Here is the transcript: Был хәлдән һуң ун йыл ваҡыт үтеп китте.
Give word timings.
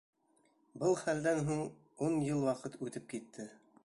Был 0.83 0.95
хәлдән 1.01 1.41
һуң 1.49 1.61
ун 2.07 2.17
йыл 2.31 2.41
ваҡыт 2.47 2.79
үтеп 2.87 3.07
китте. 3.13 3.47